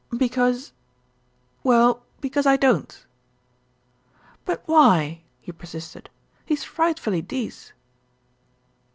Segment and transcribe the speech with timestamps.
[0.17, 0.71] "Because
[1.61, 3.05] well, because I don't."
[4.45, 6.09] "But why?" he persisted.
[6.43, 7.71] "He's frightfully dece."